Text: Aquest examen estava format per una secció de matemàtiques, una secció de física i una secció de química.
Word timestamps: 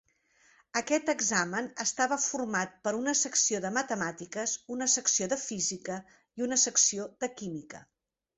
Aquest 0.79 1.09
examen 1.11 1.67
estava 1.83 2.17
format 2.23 2.73
per 2.87 2.93
una 3.01 3.13
secció 3.19 3.59
de 3.67 3.71
matemàtiques, 3.75 4.55
una 4.77 4.89
secció 4.95 5.29
de 5.35 5.39
física 5.45 6.01
i 6.41 6.47
una 6.49 6.59
secció 6.65 7.07
de 7.27 7.31
química. 7.43 7.85